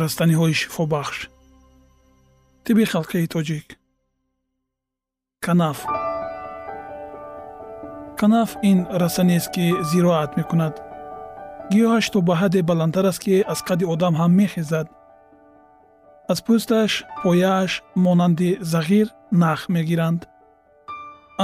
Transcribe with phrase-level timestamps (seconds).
[0.00, 1.18] растаниҳои шифобахш.
[2.64, 3.66] Тиби халқии тоҷик.
[5.44, 5.78] Канаф.
[8.20, 10.74] Канаф ин растаниест ки зироат мекунад.
[11.70, 14.86] Гиёҳаш то ба ҳадде баландтар аст ки аз қадди одам ҳам мехезад.
[16.32, 16.92] Аз пӯсташ
[17.22, 17.72] пояаш
[18.04, 19.06] монанди зағир
[19.42, 20.20] нах мегиранд.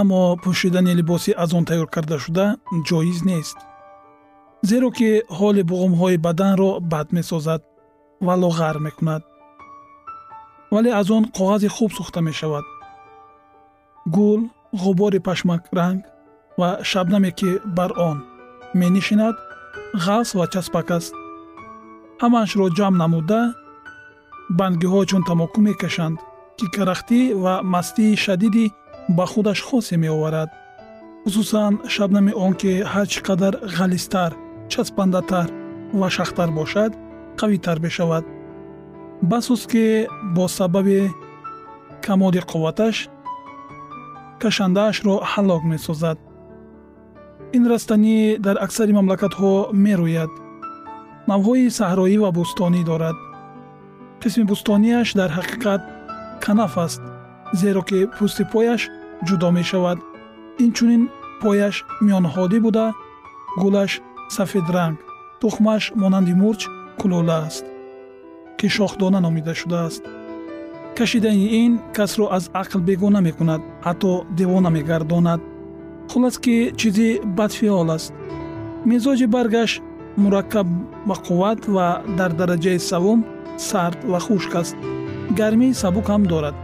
[0.01, 2.47] Аммо пӯшидани либоси аз он тайёр кардашуда
[2.89, 3.59] ҷоиз нест.
[4.69, 7.63] Зеро ки ҳоли буғумҳои баданро бад месозад
[8.21, 9.23] ва лоғар мекунад.
[10.71, 12.65] Вале аз он коғази хуб сӯхта мешавад.
[14.07, 16.05] Гул ғубори пашмакранг
[16.59, 18.25] ва шабнаме ки бар он
[18.75, 19.37] менишинад
[19.95, 21.15] ғафз ва часпак аст.
[22.23, 23.55] Ҳамаашро ҷамъ намуда
[24.59, 26.19] бангиҳо чун тамоку мекашанд
[26.59, 28.73] ки карахтӣ ва мастии шадиди
[29.17, 30.51] ба худаш хосе меоварад.
[31.25, 34.33] Хусусан шабнами он ки ҳар чӣ қадар ғалистар
[34.73, 35.49] часпандатар
[36.01, 36.93] ва шахтар бошад
[37.41, 38.25] қавитар мешавад
[39.23, 41.11] басус ки бо сабаби
[42.03, 42.97] камоди қувваташ
[44.41, 46.19] кашандаашро ҳаллок месозад.
[47.57, 49.53] Ин растанӣ дар аксари мамлакатҳо
[49.85, 50.31] мерӯяд.
[51.31, 53.17] Навъҳои саҳроӣ ва бӯстонӣ дорад.
[54.21, 55.83] Қисми бӯстониаш дар ҳақиқат
[56.45, 57.03] канаф аст
[57.61, 58.83] зеро ки пӯсти пояш
[59.27, 59.99] ҷудо мешавад.
[60.65, 61.03] Инчунин
[61.43, 62.87] пояш миёнҳодӣ буда
[63.61, 63.93] гулаш
[64.37, 64.97] сафедранг
[65.41, 66.61] тухмаш монанди мурч
[67.01, 67.65] кулола аст
[68.59, 70.03] ки шохдона номида шудааст.
[70.97, 75.41] Кашидани ин касро аз ақл бегона мекунад ҳатто девона мегардонад.
[76.11, 78.13] Хулас ки чизи бадфиол аст.
[78.91, 79.81] Мизоҷи баргаш
[80.23, 80.67] мураккаб
[81.09, 81.87] ба қувват ва
[82.19, 83.21] дар дараҷаи савум
[83.57, 84.77] сард ва хушк аст.
[85.39, 86.57] Гармии сабук ҳам дорад.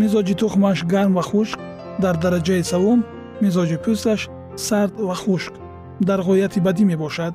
[0.00, 1.58] Мизоҷи тухмаш гарм ва хушк
[2.02, 3.00] дар дараҷаи савум
[3.42, 4.20] мизоҷи пӯсташ
[4.66, 5.52] сард ва хушк
[6.08, 7.34] дар ғояти бадӣ мебошад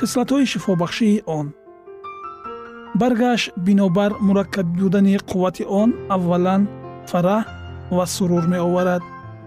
[0.00, 1.46] хислатҳои шифобахшии он.
[3.00, 6.62] Баргаш бинобар мураккаб будани қуввати он аввалан
[7.10, 7.44] фараҳ
[7.96, 9.02] ва сурур меоварад.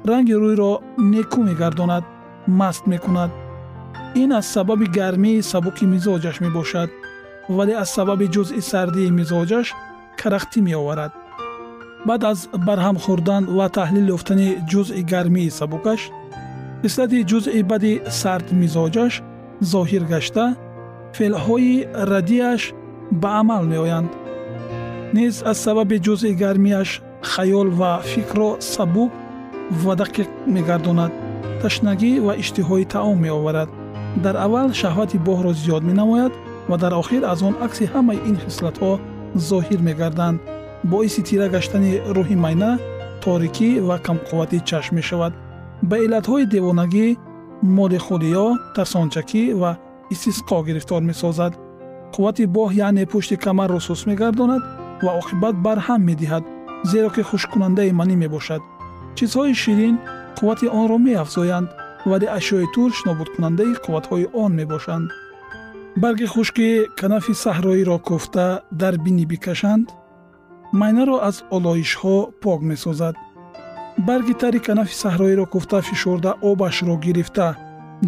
[0.10, 0.72] Ранги рӯйро
[1.14, 2.04] некӯ мегардонад
[2.60, 3.32] маст мекунад.
[4.22, 6.90] Ин аз сабаби гармии сабуки мизоҷаш мебошад
[7.50, 9.68] вале аз сабаби ҷузъи сардии мизоҷаш
[10.20, 11.12] карахтӣ меоварад.
[12.08, 16.02] Баъд аз барҳам хӯрдан ва таҳлил ёфтани ҷузъи гармии сабукаш
[16.82, 19.14] хислати ҷузъи бади сард мизоҷаш
[19.62, 20.45] зоҳир гашта
[21.18, 22.62] феълҳои радиаш
[23.21, 24.12] ба амал меоянд.
[25.13, 26.89] Низ аз сабаби ҷузъи гармиаш
[27.31, 29.12] хаёл ва фикрро сабук
[29.83, 31.12] ва дақиқ мегардонад.
[31.62, 33.69] Ташнагӣ ва иштиҳои таом меоварад.
[34.24, 36.33] Дар аввал шаҳвати боҳро зиёд менамояд
[36.69, 38.92] ва дар охир аз он акси ҳамаи ин хислатҳо
[39.50, 40.39] зоҳир мегарданд.
[40.92, 42.71] Боиси тира гаштани рӯҳи майна
[43.24, 45.33] торикӣ ва камқуввати чашм мешавад.
[45.89, 47.07] Ба иллатҳои девонагӣ
[47.63, 49.71] молихӯлиё тарсончакӣ ва
[50.13, 51.54] истисқо гирифтор месозад.
[52.13, 54.63] қуввати боҳ яъне пушти камарро сус мегардонад
[55.04, 56.44] ва оқибат барҳам медиҳад
[56.92, 58.62] зеро ки хушккунандаи манӣ мебошад.
[59.18, 59.95] чизҳои ширин
[60.38, 61.69] қуввати онро меафзоянд
[62.09, 65.07] вале ашёи турш нобудкунандаи қувватҳои он мебошанд.
[66.01, 66.68] барги хушки
[67.00, 68.48] канафи саҳроиро кӯфта
[68.81, 69.86] дар бинӣ бикашанд
[70.80, 73.15] майнаро аз олоишҳо пок месозад
[73.98, 77.48] барги тари канафи саҳроиро кӯфта фишурда обашро гирифта.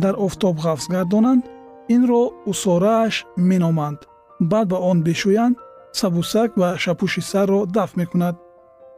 [0.04, 1.44] Дар офтоб ғафз гардонанд
[1.96, 3.16] инро усорааш
[3.50, 4.00] меноманд.
[4.52, 5.56] Баъд ба он бешӯянд
[6.00, 8.36] сабусак ва шапӯши сарро дафт мекунад.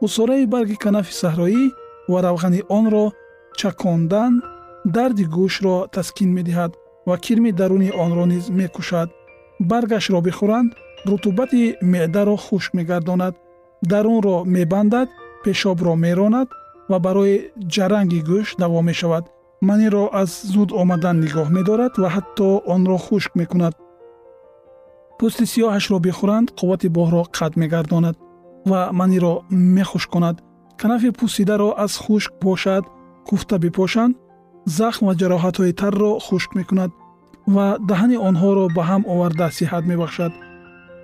[0.04, 1.64] Усораи барги канафи саҳроӣ
[2.10, 3.04] ва равғани онро
[3.58, 4.32] чакондан
[4.96, 6.72] дарди гӯшро таскин медиҳад
[7.08, 9.08] ва кирми даруни онро низ мекушад.
[9.70, 10.70] Баргашро бихӯранд
[11.08, 11.62] рутубати
[11.92, 13.34] меъдаро хушк мегардонад.
[13.90, 15.08] Дарунро мебандад
[15.44, 16.48] пешобро меронад
[16.90, 17.36] ва барои
[17.74, 19.24] ҷаранги гӯш давом мешавад.
[19.68, 23.74] Маниро аз зуд омадан нигоҳ медорад ва ҳатто онро хушк мекунад.
[25.18, 28.16] Пӯсти сиёҳашро бихӯранд қуввати боҳро қатъ мегардонад
[28.70, 29.34] ва маниро
[29.76, 30.36] мехушконад
[30.80, 32.84] канафи пӯсидаро аз хушк бошад
[33.28, 34.14] куфта бипошанд
[34.78, 36.90] захм ва ҷароҳатҳои тарро хушк мекунад
[37.54, 40.32] ва даҳани онҳоро ба ҳам оварда сиҳат мебахшад.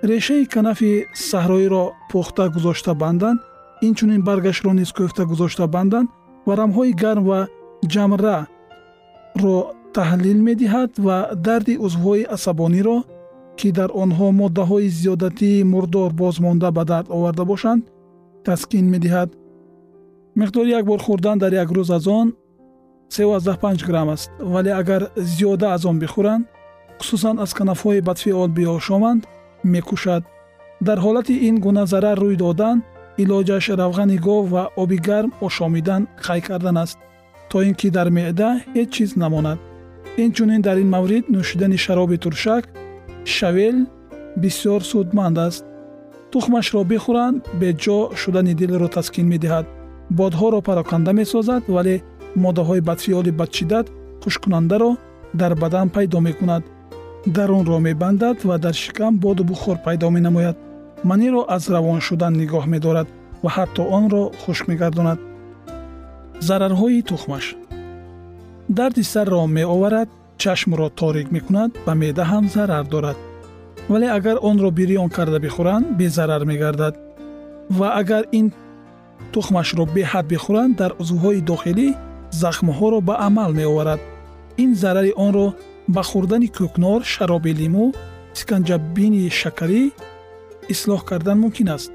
[0.09, 0.91] Решаи канафи
[1.29, 3.39] саҳроиро пухта гузошта банданд
[3.87, 6.09] инчунин баргашро низ кӯфта гузошта банданд
[6.45, 7.39] ва рамҳои гарм ва
[7.93, 8.37] ҷамраро
[9.97, 11.17] таҳлил медиҳад ва
[11.47, 12.97] дарди узвҳои асабониро
[13.59, 17.83] ки дар онҳо моддаҳои зиёдатии мурдор бозмонда ба дард оварда бошанд
[18.47, 19.29] таскин медиҳад.
[20.39, 22.27] миқдори як бор хӯрдан дар як рӯз аз он
[23.09, 25.01] 35 грамм аст вале агар
[25.33, 26.43] зиёда аз он бихӯранд
[26.99, 29.21] хусусан аз канафҳои бадфиол биошоманд
[29.63, 30.23] мекушад.
[30.87, 32.77] дар ҳолати ин гуна зарар рӯй додан
[33.21, 36.97] илоҷаш равғани гов ва оби гарм ошомидан қай кардан аст?
[37.49, 39.59] То ин ки дар меъда ҳеҷ чиз намонад.
[40.23, 42.63] Инчунин дар ин маврид нӯшидани шароби туршак
[43.35, 43.77] шавел
[44.41, 45.63] бисёр судманд аст.
[46.31, 49.65] Тухмашро бихӯранд беҷо шудани дилро таскин медиҳад.
[50.17, 51.95] Бодҳоро пароканда месозад вале
[52.43, 53.85] моддаҳои бадфиёли бадшиддат
[54.23, 54.91] хушккунандаро
[55.41, 56.63] дар бадан пайдо мекунад.
[57.35, 60.57] Дарунро мебандад ва дар шикам боду бухор пайдо менамояд
[61.03, 63.07] маниро аз равон шудан нигоҳ медорад
[63.43, 65.19] ва ҳатто онро хушк мегардонад.
[66.47, 67.45] Зарарҳои тухмаш.
[68.77, 70.09] Дарди сарро меоварад
[70.41, 73.17] чашмро торик мекунад ба меъда ҳам зарар дорад.
[73.91, 76.95] Вале агар онро бирён карда бихӯранд безарар мегардад.
[77.77, 78.47] Ва агар ин
[79.33, 81.87] тухмашро беҳад бихӯранд дар узвҳои дохилӣ
[82.41, 84.01] захмҳоро ба амал меоварад.
[84.63, 85.47] Ин зарари онро
[85.95, 87.85] ба хӯрдани кӯкнор шароби лимӯ
[88.37, 89.83] сиканҷабини шакарӣ
[90.73, 91.91] ислоҳ кардан мумкин аст.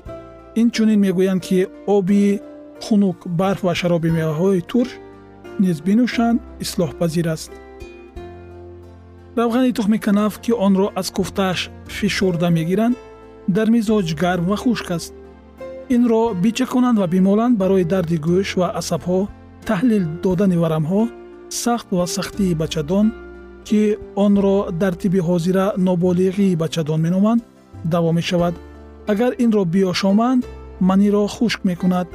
[0.61, 1.59] Инчунин мегӯянд ки
[1.97, 2.41] оби
[2.85, 4.91] хунук барф ва шароби меваҳои турш
[5.63, 7.51] низ бинӯшанд ислоҳпазир аст.
[9.39, 11.61] Равғани тухми канаф ки онро аз куфтааш
[11.97, 12.97] фишурда мегиранд
[13.57, 15.13] дар мизоҷ гарм ва хушк аст.
[15.95, 19.21] Инро бичаконанд ва бимоланд барои дарди гӯш ва асабҳо
[19.69, 21.03] таҳлил додани варамҳо
[21.63, 23.07] сахт ва сахтии бачадон
[23.67, 23.81] ки
[24.27, 27.43] онро дар тиби ҳозира ноболиғии бачадон меноманд
[27.85, 28.55] давом мешавад.
[29.07, 30.45] Агар инро биёшоманд
[30.81, 32.09] маниро хушк мекунад.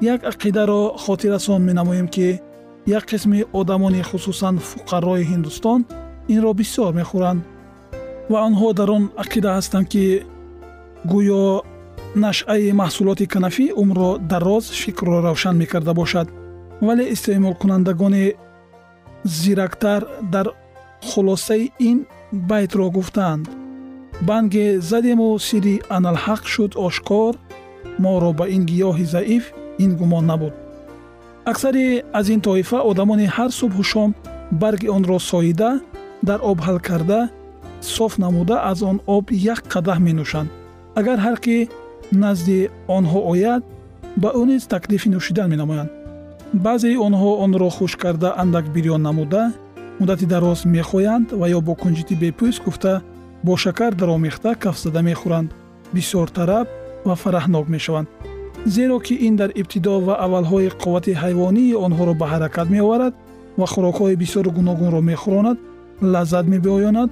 [0.00, 2.40] Як ақидаро хотиррасон менамоем ки
[2.86, 5.86] як қисми одамони хусусан фуқарои ҳиндустон
[6.28, 7.42] инро бисёр мехӯранд.
[8.28, 10.22] Ва онҳо дар он ақида ҳастанд ки
[11.06, 11.62] гӯё
[12.14, 16.28] нашъаи маҳсулоти канафӣ умрро дароз фикрро равшан мекарда бошад.
[16.80, 18.34] Вале истеъмолкунандагони
[19.24, 20.46] зирактар дар
[21.08, 23.61] хулосаи ин байтро гуфтаанд
[24.28, 27.34] банге задему сирри аналҳақ шуд ошкор
[27.98, 29.44] моро ба ин гиёҳи заиф
[29.84, 30.54] ин гумон набуд.
[31.44, 34.10] Аксари аз ин тоифа одамони ҳар субҳу шом
[34.62, 35.70] барги онро соида
[36.28, 37.20] дар об ҳал карда
[37.80, 40.48] соф намуда аз он об як қадаҳ менӯшанд.
[41.00, 41.56] Агар ҳар ки
[42.12, 42.58] назди
[42.96, 43.62] онҳо ояд
[44.22, 45.90] ба ӯ низ таклифи нӯшидан менамоянд.
[46.64, 49.42] Баъзеи онҳо онро хуш карда андак бирён намуда
[49.98, 53.02] муддати дароз мехоянд ва ё бо кунҷити бепӯст гуфта
[53.42, 55.50] бо шакар даромехта кафзада мехӯранд
[55.94, 56.66] бисёр тараб
[57.04, 58.08] ва фараҳнок мешаванд.
[58.66, 63.14] Зеро ки ин дар ибтидо ва аввалҳои қуввати ҳайвонии онҳоро ба ҳаракат меоварад
[63.58, 65.58] ва хӯрокҳои бисёру гуногунро мехӯронад
[66.12, 67.10] лаззат мебиёнад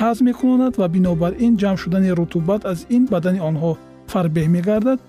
[0.00, 3.72] ҳазм мекунонад ва бинобар ин ҷамъ шудани рутубат аз ин бадани онҳо
[4.12, 5.00] фарбеҳ мегардад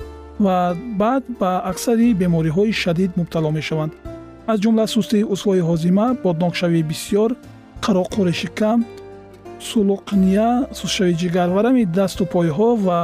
[0.45, 0.57] ва
[1.01, 3.93] баъд ба аксари бемориҳои шадид мубтало мешаванд.
[4.51, 7.29] Аз ҷумла сустии усвои ҳозима боднокшавии бисьёр
[7.85, 8.79] қароқуреши кам
[9.69, 10.47] сулуқния
[10.79, 12.99] сустшавии ҷигар варами дасту пойҳо ва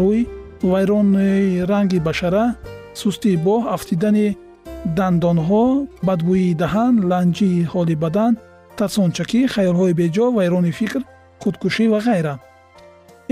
[0.00, 0.20] рӯй
[0.72, 2.44] вайрони ранги башара
[3.02, 4.26] сустии боҳ афтидани
[4.98, 5.64] дандонҳо
[6.08, 8.32] бадбӯии даҳан ланҷии ҳоли бадан
[8.78, 11.02] тарсончакӣ хаёлҳои беҷо вайрони фикр
[11.42, 12.34] худкушӣ ва ғайра.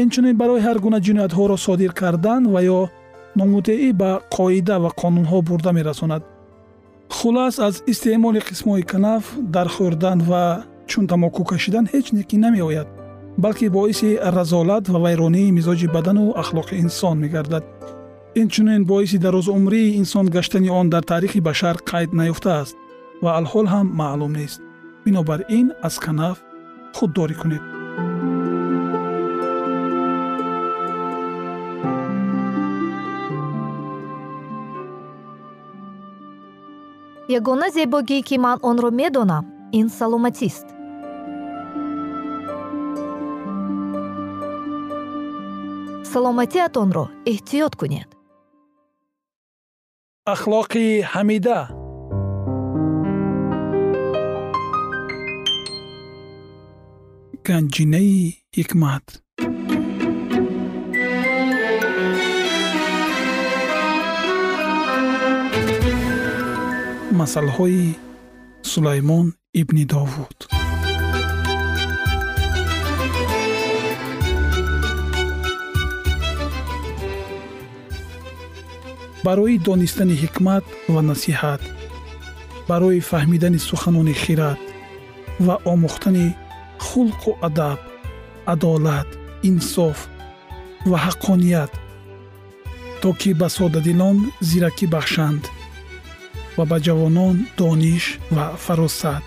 [0.02, 2.81] Инчунин барои ҳар гуна ҷиноятҳоро содир кардан ва ё
[3.38, 6.23] номутеӣ ба қоида ва қонунҳо бурда мерасонад.
[7.17, 9.25] Хулас аз истеъмоли қисмҳои канаф
[9.55, 10.45] дар хӯрдан ва
[10.91, 12.89] чун тамоку кашидан ҳеҷ некӣ намеояд
[13.39, 17.65] балки боиси разолат ва вайронии мизоҷи бадану ахлоқи инсон мегардад.
[18.35, 22.77] Инчунин боиси дарозумрии инсон гаштани он дар таърихи башар қайд наёфтааст
[23.23, 24.61] ва алҳол ҳам маълум нест.
[25.05, 26.39] Бинобар ин аз канаф
[26.97, 27.62] худдорӣ кунед.
[37.39, 40.67] Ягона зебогӣ ки ман онро медонам ин саломатист
[46.12, 48.11] саломатиатонро эҳтиёт кунед.
[50.35, 51.61] Ахлоқи ҳамида.
[57.47, 58.17] Ганҷинаи
[58.57, 59.07] ҳикмат
[67.21, 67.85] масъалҳои
[68.73, 70.49] сулаймон ибни довуд.
[79.25, 81.62] Барои донистани ҳикмат ва насиҳат
[82.71, 84.61] барои фаҳмидани суханони хирад
[85.47, 86.26] ва омӯхтани
[86.87, 87.80] хулқу адаб
[88.52, 89.09] адолат
[89.49, 89.99] инсоф
[90.90, 91.73] ва ҳаққоният
[93.00, 94.16] то ки ба содадилон
[94.49, 95.42] зиракӣ бахшанд
[96.56, 98.04] ва ба ҷавонон дониш
[98.35, 99.25] ва фаросат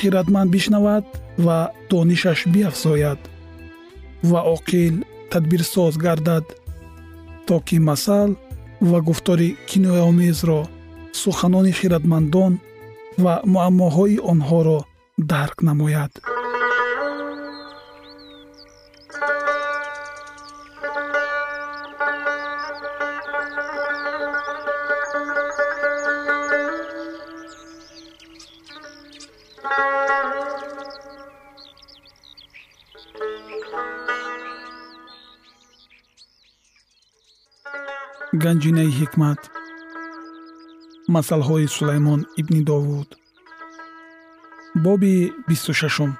[0.00, 1.04] хиратманд бишнавад
[1.38, 1.58] ва
[1.90, 3.20] донишаш биафзояд
[4.30, 4.94] ва оқил
[5.30, 6.46] тадбирсоз гардад
[7.46, 8.30] то ки масал
[8.80, 10.60] ва гуфтори кинояомезро
[11.12, 12.52] суханони хиратмандон
[13.22, 14.78] ва муаммоҳои онҳоро
[15.32, 16.12] дарк намояд
[38.44, 39.40] ганҷинаи ҳикмат.
[41.14, 43.08] Масъалҳои сулаймон ибни довуд.
[44.84, 45.14] Боби
[45.48, 46.12] бисту шашум.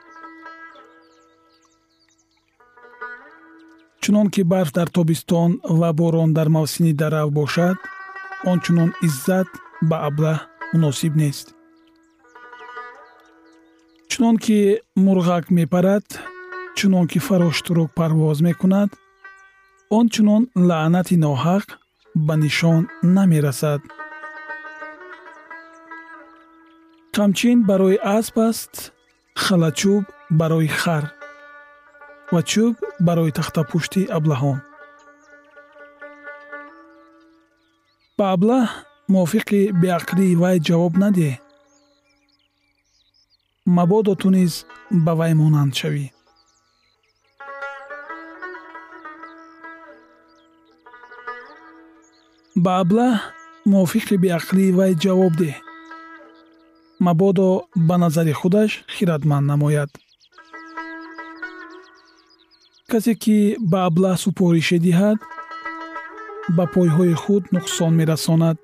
[4.03, 7.77] Чунон ки барф дар тобистон ва борон дар мавсими дарав бошад
[8.53, 9.49] ончунон иззат
[9.89, 10.39] ба аблаҳ
[10.73, 11.58] муносиб нест
[14.19, 16.17] чунон ки мурғак мепарад
[16.75, 18.91] чунон ки фароштурук парвоз мекунад
[19.99, 21.67] ончунон лаънати ноҳақ
[22.27, 23.81] ба нишон намерасад.
[27.15, 28.75] Қамчин барои асп аст
[29.43, 30.05] халачӯб
[30.41, 31.05] барои хар
[32.33, 32.75] ва чӯб
[33.07, 34.59] барои тахтапушти аблаҳон.
[38.17, 38.67] Ба аблаҳ
[39.13, 41.35] мувофиқи беақлии вай ҷавоб надеҳ
[43.79, 44.53] мабодо ту низ
[45.05, 46.07] ба вай монанд шавӣ.
[52.65, 53.15] Ба аблаҳ
[53.71, 55.57] мувофиқи беақлии вай ҷавоб деҳ.
[57.07, 57.49] Мабодо
[57.89, 59.91] ба назари худаш хиратманд намояд.
[62.91, 63.39] Касе ки
[63.71, 65.19] ба аблаҳ супорише диҳад
[66.57, 68.57] ба пойҳои худ нуқсон мерасонад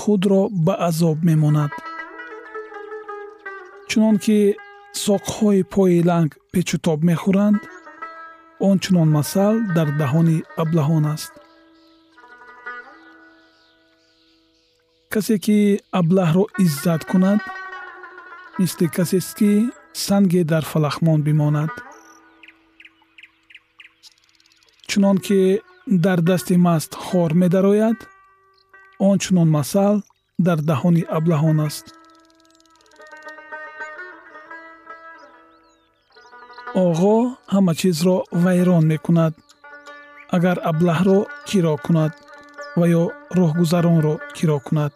[0.00, 1.72] худро ба азоб мемонад
[3.98, 4.38] чунон ки
[5.04, 7.60] соқҳои пои ланг печутоб мехӯранд
[8.70, 11.32] ончунон масал дар даҳони аблаҳон аст.
[15.12, 15.58] Касе ки
[16.00, 17.40] аблаҳро иззат кунад
[18.60, 19.52] мисли касест ки
[20.06, 21.72] санге дар фалахмон бимонад.
[24.88, 25.40] Чунон ки
[26.04, 27.98] дар дасти маст хор медарояд
[29.10, 29.94] ончунон масал
[30.46, 31.86] дар даҳони аблаҳон аст
[36.84, 37.16] оғо
[37.52, 39.34] ҳама чизро вайрон мекунад.
[40.36, 41.18] Агар аблаҳро
[41.48, 42.12] киро кунад
[42.78, 43.04] ва ё
[43.38, 44.92] роҳгузаронро киро кунад.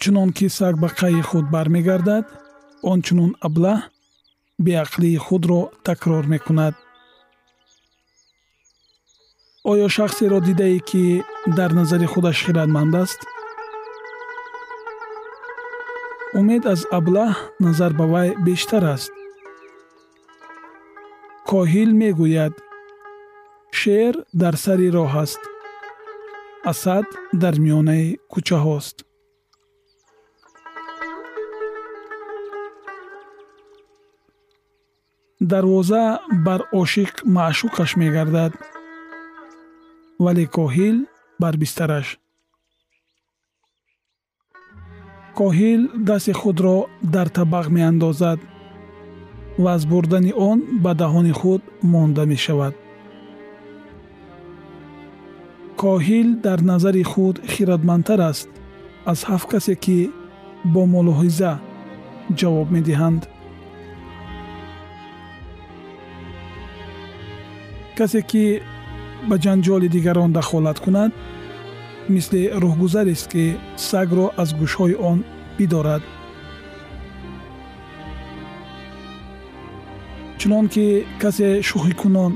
[0.00, 2.24] Чунон ки саг ба қайи худ бармегардад
[2.92, 3.78] ончунон аблаҳ
[4.66, 6.74] беақлии худро такрор мекунад.
[9.70, 11.02] Оё шахсеро дидае ки
[11.58, 13.20] дар назари худаш хиратманд аст?
[16.38, 17.32] Умед аз аблаҳ
[17.64, 19.12] назар ба вай бештар аст
[21.50, 22.54] коҳил мегӯяд.
[23.78, 25.40] Шер дар сари роҳ аст.
[26.70, 27.06] Асад
[27.42, 28.96] дар миёнаи кӯчаҳост.
[35.50, 36.04] Дарвоза
[36.46, 38.52] бар ошиқ маъшуқаш мегардад
[40.24, 40.96] вале коҳил
[41.42, 42.08] бар бистараш.
[45.38, 46.76] Коҳил дасти худро
[47.14, 48.40] дар табақ меандозад
[49.58, 52.74] ва аз бурдани он ба даҳони худ монда мешавад.
[55.80, 58.48] Коҳил дар назари худ хиратмандтар аст
[59.12, 59.98] аз ҳафт касе ки
[60.72, 61.52] бо мулоҳиза
[62.38, 63.22] ҷавоб медиҳанд.
[67.98, 68.44] Касе ки
[69.28, 71.12] ба ҷанҷоли дигарон дахолат кунад
[72.14, 73.44] мисли рӯҳгузарест ки
[73.88, 75.18] сагро аз гӯшҳои он
[75.58, 76.02] бидорад
[80.38, 80.86] чунон ки
[81.22, 82.32] касе шӯхикунон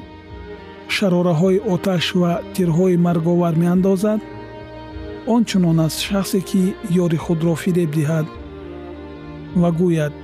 [0.94, 4.20] шарораҳои оташ ва тирҳои марговар меандозад
[5.34, 6.62] он чунон аст шахсе ки
[7.04, 8.26] ёри худро фиреб диҳад
[9.60, 10.14] ва гӯяд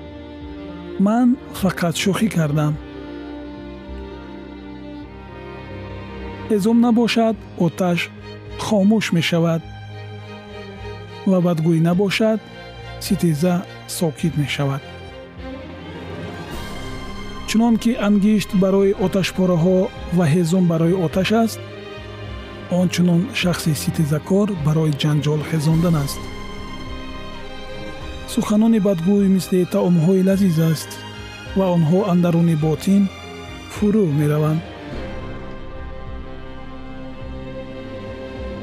[1.06, 1.28] ман
[1.61, 2.75] фақат шӯхӣ кардам
[6.50, 8.00] ҳезум набошад оташ
[8.64, 9.62] хомӯш мешавад
[11.30, 12.38] ва бадгӯӣ набошад
[13.04, 13.54] ситеза
[13.99, 14.83] сокит мешавад
[17.49, 19.79] чунон ки ангишт барои оташпораҳо
[20.17, 21.61] ва ҳезум барои оташ аст
[22.81, 26.21] ончунон шахси ситезакор барои ҷанҷол хезондан аст.
[28.33, 30.91] Суханони бадгӯй мисли таомҳои лазиз аст
[31.59, 33.03] ва онҳо андаруни ботин
[33.75, 34.62] фурӯ мераванд.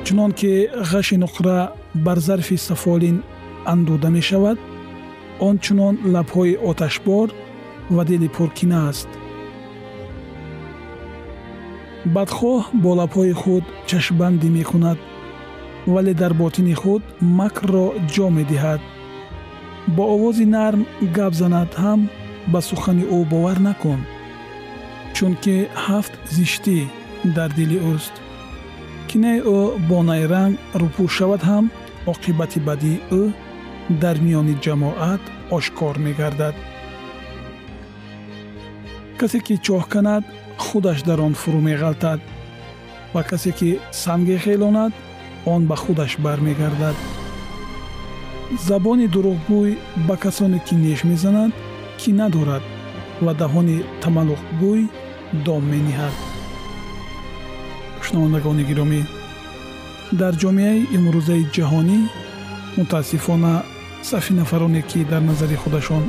[0.05, 0.51] Чунон ки
[0.91, 1.57] ғаши нуқра
[2.05, 3.17] бар зарфи сафолин
[3.73, 4.57] андуда мешавад
[5.49, 7.27] ончунон лабҳои оташбор
[7.89, 9.09] ва дили пуркина аст.
[12.15, 14.99] Бадхоҳ бо лабҳои худ чашмбандӣ мекунад
[15.93, 17.01] вале дар ботини худ
[17.37, 18.81] макрро ҷо медиҳад.
[19.95, 20.81] Бо овози нарм
[21.17, 22.01] гап занад ҳам
[22.51, 23.99] ба сухани ӯ бовар накун
[25.15, 26.77] чунки ҳафт зиштӣ
[27.35, 28.13] дар дили ӯст.
[29.09, 31.65] Кинаи ӯ бо найранг рӯпӯ шавад ҳам
[32.11, 33.23] оқибати бадии ӯ
[34.01, 35.23] дар миёни ҷамоат
[35.57, 36.55] ошкор мегардад
[39.23, 40.23] касе ки чоҳ канад
[40.65, 42.19] худаш дар он фурӯ меғалтад.
[43.13, 43.69] Ва касе ки
[44.03, 44.91] санге хелонад
[45.53, 46.97] он ба худаш бармегардад.
[48.67, 49.71] Забони дурӯғгӯй
[50.07, 51.51] ба касоне ки неш мезанад
[51.99, 52.63] кӣ надорад
[53.25, 54.81] ва даҳони тамаллуқгӯй
[55.45, 56.15] дом мениҳад.
[58.05, 59.01] Шунавандагони гиромӣ.
[60.19, 61.99] Дар ҷомеаи имрӯзаи ҷаҳонӣ
[62.77, 63.53] мутаассифона
[64.09, 66.03] сафи нафароне ки дар назари худашон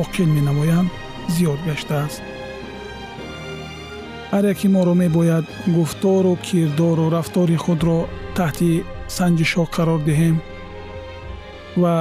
[0.00, 0.90] оқил менамоянд
[1.34, 2.22] зиёд гаштааст
[4.32, 5.44] ҳар яке моро мебояд
[5.76, 7.98] гуфтору кирдору рафтори худро
[8.38, 8.70] таҳти
[9.16, 10.36] санҷишҳо қарор диҳем.
[11.82, 11.94] Ва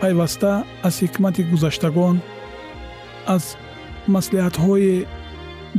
[0.00, 0.52] пайваста
[0.86, 2.16] аз ҳикмати гузаштагон
[3.34, 3.44] аз
[4.14, 5.06] маслиҳатҳои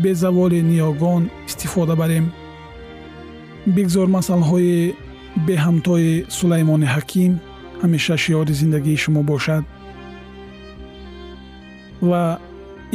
[0.03, 2.25] безаволи ниёгон истифода барем.
[3.75, 4.93] Бигзор масъалаҳои
[5.47, 7.31] беҳамтои сулаймони ҳаким
[7.81, 9.63] ҳамеша шиёри зиндагии шумо бошад.
[12.09, 12.23] Ва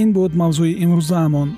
[0.02, 1.48] ин буд мавзӯи имрӯзаамон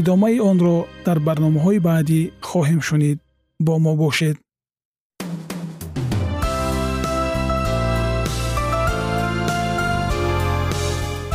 [0.00, 0.76] идомаи онро
[1.06, 3.18] дар барномаҳои баъдӣ хоҳем шунид.
[3.66, 4.36] Бо мо бошед.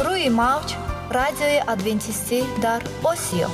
[0.06, 0.70] Рӯи мавҷ
[1.18, 3.50] радиои адвентистӣ дар осиё.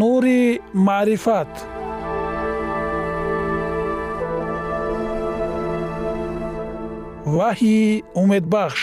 [0.00, 0.40] Нури
[0.88, 1.52] маърифат
[7.36, 8.82] ваҳйи умедбахш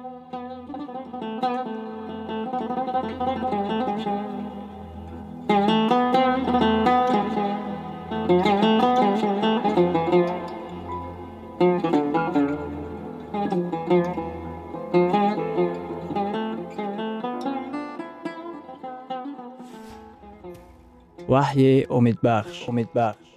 [21.51, 23.27] ваҳйи умедбахш умедбахш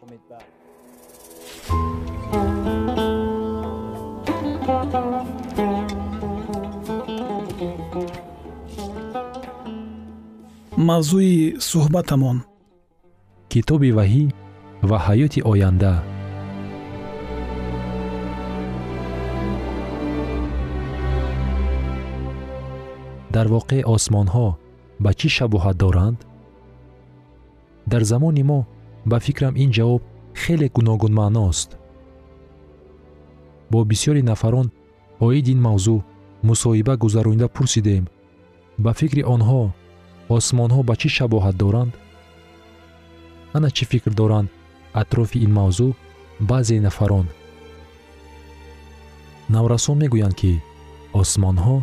[10.88, 11.36] мавзӯи
[11.70, 12.38] суҳбатамон.
[13.52, 14.24] Китоби ваҳӣ
[14.88, 15.94] ва ҳаёти оянда.
[23.34, 24.48] Дар воқеъ осмонҳо
[25.04, 26.18] ба чӣ шабоҳат доранд?
[27.86, 28.66] Дар замони мо
[29.06, 30.02] ба фикрам ин ҷавоб
[30.42, 31.78] хеле гуногунмаъност
[33.70, 34.68] бо бисёри нафарон
[35.26, 35.98] оид ин мавзӯъ
[36.48, 38.04] мусоҳиба гузаронида пурсидем.
[38.84, 39.62] Ба фикри онҳо
[40.36, 41.92] осмонҳо ба чӣ шабоҳат доранд?
[43.56, 44.48] Ана чӣ фикр доранд
[45.00, 45.96] атрофи ин мавзӯъ
[46.50, 47.26] баъзе нафарон?
[49.54, 50.52] Наврасон мегӯянд ки
[51.20, 51.76] осмонҳо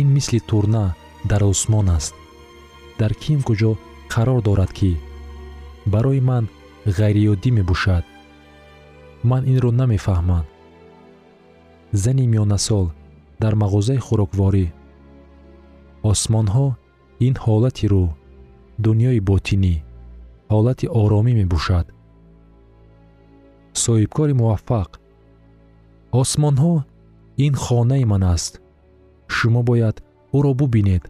[0.00, 0.84] ин мисли турна
[1.30, 2.14] дар осмон аст.
[3.00, 3.70] Дар ким куҷо
[4.12, 4.90] қарор дорад ки
[5.86, 6.48] барои ман
[6.86, 8.04] ғайриёддӣ мебошад.
[9.22, 10.44] Ман инро намефаҳмам.
[11.92, 12.86] Зани миёнасол
[13.40, 14.66] дар мағозаи хӯрокворӣ.
[16.10, 16.66] Осмонҳо
[17.26, 18.04] ин ҳолати рӯ
[18.84, 19.74] дунёи ботинӣ
[20.52, 21.86] ҳолати оромӣ мебошад.
[23.82, 24.90] Соҳибкори муваффақ.
[26.20, 26.74] Осмонҳо
[27.46, 28.52] ин хонаи ман аст.
[29.36, 29.96] Шумо бояд
[30.36, 31.04] ӯро бубинед.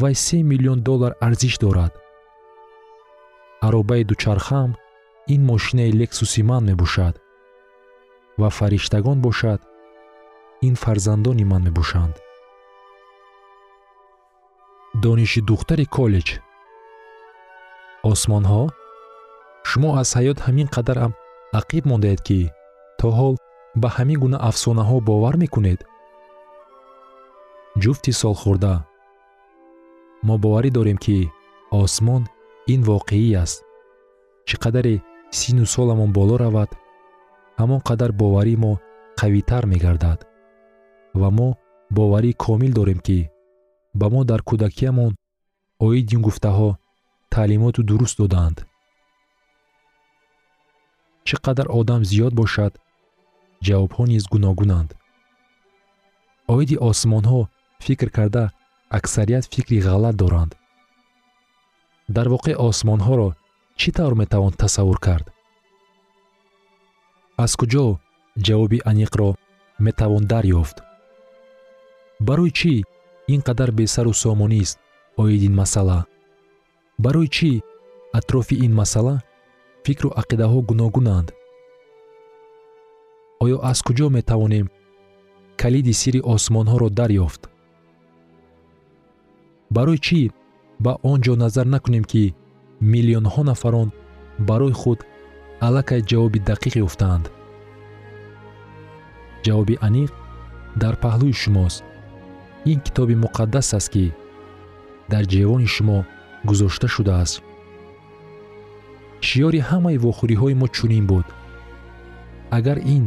[0.00, 1.92] Вай се миллион доллар арзиш дорад
[3.66, 4.70] аробаи дучархаам
[5.34, 7.14] ин мошинаи лексуси ман мебошад
[8.40, 9.60] ва фариштагон бошад
[10.66, 12.14] ин фарзандони ман мебошанд.
[15.02, 16.28] Дониши духтари коллеҷ.
[18.10, 18.62] Осмонҳо
[19.68, 21.12] шумо аз ҳаёт ҳамин қадарам
[21.60, 22.40] ақиб мондаед ки
[22.98, 23.34] то ҳол
[23.82, 25.80] ба ҳамин гуна афсонаҳо бовар мекунед.
[27.82, 28.74] Ҷуфти солхӯрда.
[30.26, 31.16] Мо боварӣ дорем ки
[31.82, 32.22] осмон
[32.72, 33.58] ин воқеӣ аст
[34.48, 34.94] чӣ қадаре
[35.38, 36.70] сину соламон боло равад
[37.60, 38.72] ҳамон қадар боварии мо
[39.20, 40.18] қавитар мегардад.
[41.20, 41.48] Ва мо
[41.96, 43.18] боварии комил дорем ки
[44.00, 45.12] ба мо дар кӯдакиямон
[45.86, 46.70] оиди ин гуфтаҳо
[47.34, 48.56] таълимоту дуруст доданд
[51.26, 52.72] чӣ қадар одам зиёд бошад
[53.66, 54.90] ҷавобҳо низ гуногунанд.
[56.54, 57.40] Оиди осмонҳо
[57.84, 58.44] фикр карда
[58.98, 60.52] аксарият фикри ғалат доранд
[62.16, 63.28] дар воқеъ осмонҳоро
[63.80, 65.26] чӣ тавр метавон тасаввур кард?
[67.44, 67.84] Аз куҷо
[68.46, 69.28] ҷавоби аниқро
[69.86, 70.76] метавон дарёфт?
[72.26, 72.74] Барои чӣ
[73.32, 74.76] ин қадар бесару сомонист
[75.22, 76.00] оид ин масъала?
[77.04, 77.50] Барои чӣ
[78.18, 79.16] атрофи ин масъала
[79.84, 81.28] фикру ақидаҳо гуногунанд?
[83.44, 84.66] Оё аз куҷо метавонем
[85.60, 87.42] калиди сирри осмонҳоро дарёфт?
[89.76, 90.20] Барои чӣ
[90.84, 92.34] ба он ҷо назар накунем ки
[92.92, 93.88] миллионҳо нафарон
[94.48, 94.98] барои худ
[95.66, 97.24] аллакай ҷавоби дақиқ ёфтаанд.
[99.44, 100.10] Ҷавоби аниқ
[100.82, 101.80] дар паҳлӯи шумост.
[102.70, 104.04] Ин китоби муқаддас аст ки
[105.12, 105.98] дар ҷевони шумо
[106.48, 107.36] гузошта шудааст.
[109.26, 111.26] Шиёри ҳамаи вохӯриҳои мо чунин буд.
[112.56, 113.04] Агар ин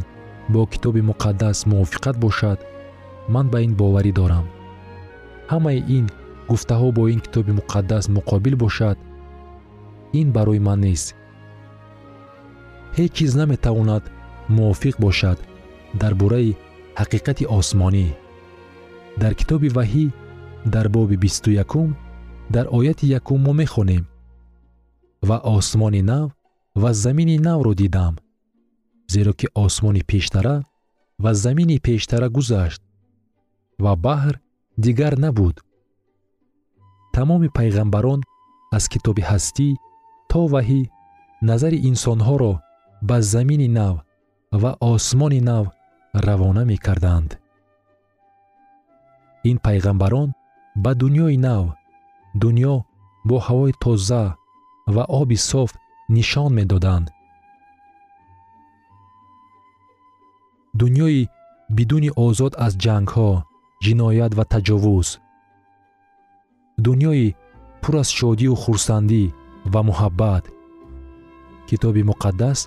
[0.54, 2.60] бо китоби муқаддас мувофиқат бошад
[3.34, 4.46] ман ба ин боварӣ дорам.
[5.52, 6.06] Ҳамаи ин
[6.50, 8.98] гуфтаҳо бо ин китоби муқаддас муқобил бошад.
[10.20, 11.08] Ин барои ман нест.
[12.98, 14.04] Ҳеҷ чиз наметавонад
[14.56, 15.38] мувофиқ бошад
[16.02, 16.58] дар бораи
[17.00, 18.08] ҳақиқати осмонӣ.
[19.22, 20.06] Дар китоби ваҳӣ
[20.74, 21.90] дар боби бисту якум
[22.56, 24.04] дар ояти якум мо мехонем.
[25.28, 26.28] Ва осмони нав
[26.82, 28.14] ва замини навро дидам
[29.14, 30.56] зеро ки осмони пештара
[31.24, 32.82] ва замини пештара гузашт.
[33.84, 34.36] Ва баҳр
[34.78, 35.56] дигар набуд
[37.16, 38.20] тамоми пайғамбарон
[38.78, 39.68] аз китоби ҳастӣ
[40.32, 40.82] то ваҳӣ
[41.50, 42.54] назари инсонҳоро
[43.08, 43.96] ба замини нав
[44.62, 45.66] ва осмони нав
[46.26, 47.30] равона мекарданд.
[49.50, 50.30] Ин пайғамбарон
[50.84, 51.64] ба дуньёи нав
[52.42, 52.76] дуньё
[53.28, 54.24] бо ҳавои тоза
[54.96, 55.70] ва оби соф
[56.16, 57.08] нишон медоданд.
[60.80, 61.20] Дунёи
[61.78, 63.30] бидуни озод аз ҷангҳо
[63.84, 65.08] ҷиноят ва таҷовуз
[66.78, 67.36] дунёи
[67.82, 69.24] пур аз шодию хурсандӣ
[69.74, 70.44] ва муҳаббат.
[71.68, 72.60] Китоби муқаддас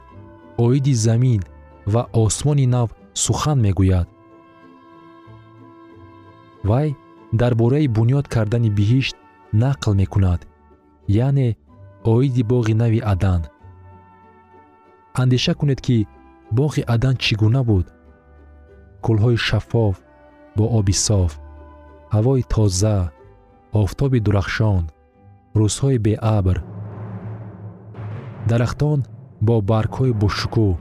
[0.65, 1.43] оиди замин
[1.93, 4.09] ва осмони нав сухан мегӯяд.
[6.69, 6.97] Вай
[7.33, 9.17] дар бораи бунёд кардани биҳишт
[9.63, 10.41] нақл мекунад
[11.27, 11.49] яъне
[12.05, 13.43] оиди боғи нави адан.
[15.15, 16.07] Андеша кунед ки
[16.59, 17.87] боғи адан чӣ гуна буд?
[19.05, 19.97] Кӯлҳои шаффоф
[20.57, 21.33] бо оби соф
[22.15, 22.97] ҳавои тоза
[23.85, 24.85] офтоби дурахшон
[25.59, 26.57] рӯзҳои беабр.
[28.49, 28.99] Дарахтон
[29.47, 30.73] бо баргҳои бошукӯҳ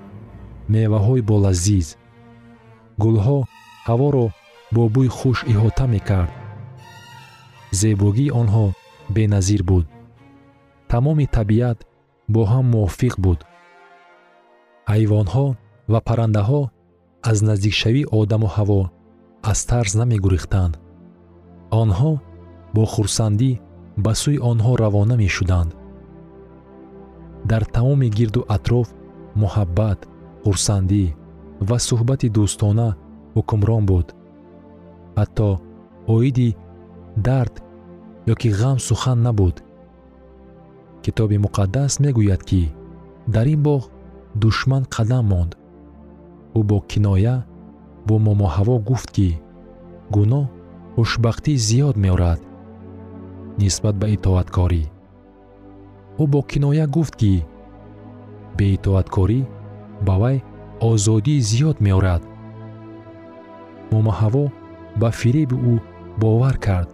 [0.73, 1.87] меваҳои болазиз.
[3.03, 3.39] Гулҳо
[3.87, 4.27] ҳаворо
[4.75, 6.31] бо бӯи хуш иҳота мекард.
[7.79, 8.65] Зебогии онҳо
[9.15, 9.85] беназир буд.
[10.91, 11.79] Тамоми табиат
[12.33, 13.39] бо ҳам мувофиқ буд.
[14.91, 15.47] Ҳайвонҳо
[15.91, 16.61] ва паррандаҳо
[17.29, 18.81] аз наздикшавии одаму ҳаво
[19.51, 20.73] аз тарс намегурехтанд.
[21.81, 22.11] Онҳо
[22.75, 23.51] бо хурсандӣ
[24.03, 25.71] ба сӯи онҳо равона мешуданд.
[27.49, 28.87] Дар тамоми гирду атроф
[29.41, 29.99] муҳаббат
[30.43, 31.03] хурсандӣ
[31.67, 32.89] ва суҳбати дӯстона
[33.35, 34.07] ҳукмрон буд.
[35.17, 35.49] Ҳатто
[36.15, 36.49] оиди
[37.27, 37.55] дард
[38.31, 39.55] ё ки ғам сухан набуд.
[41.03, 42.61] Китоби муқаддас мегӯяд ки
[43.33, 43.81] дар ин боғ
[44.41, 45.51] душман қадам монд.
[46.57, 47.35] Ӯ бо киноя
[48.07, 49.29] бо момоҳаво гуфт ки
[50.15, 50.45] гуноҳ
[50.95, 52.39] хушбахтӣ зиёд меорад
[53.61, 54.83] нисбат ба итоаткорӣ.
[56.21, 57.33] Ӯ бо киноя гуфт ки
[58.57, 59.39] беитоаткорӣ
[60.05, 60.37] ба вай
[60.89, 62.23] озодии зиёд меорад.
[63.91, 64.43] Момоҳаво
[65.01, 65.73] ба фиреби ӯ
[66.21, 66.89] бовар кард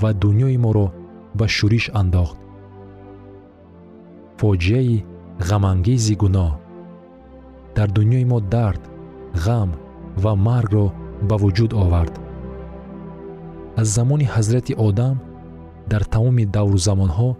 [0.00, 0.86] ва дуньёи моро
[1.38, 2.38] ба шӯриш андохт.
[4.38, 5.04] Фоҷиаи
[5.48, 6.52] ғамангези гуноҳ
[7.76, 8.82] дар дуньёи мо дард
[9.44, 9.70] ғам
[10.22, 10.86] ва маргро
[11.28, 12.14] ба вуҷуд овард.
[13.80, 15.16] Аз замони ҳазрати одам
[15.90, 17.30] дар тамоми давру замонҳо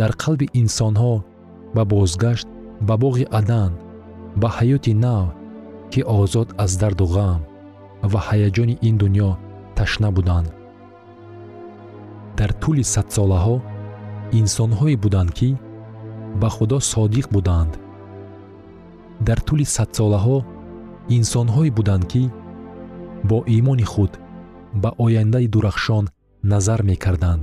[0.00, 1.14] дар қалби инсонҳо
[1.74, 2.48] ба бозгашт
[2.86, 3.72] ба боғи адан
[4.40, 5.26] ба ҳаёти нав
[5.92, 7.40] ки озод аз дарду ғам
[8.12, 9.30] ва ҳаяҷони ин дуньё
[9.76, 10.48] ташна буданд.
[12.38, 13.56] Дар тӯли садсолаҳо
[14.40, 15.50] инсонҳое буданд ки
[16.40, 17.72] ба худо содиқ буданд.
[19.26, 20.38] Дар тӯли садсолаҳо
[21.16, 22.22] инсонҳое буданд ки
[23.28, 24.12] бо имони худ
[24.82, 26.04] ба ояндаи дурахшон
[26.52, 27.42] назар мекарданд